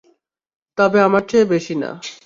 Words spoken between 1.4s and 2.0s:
বেশি না।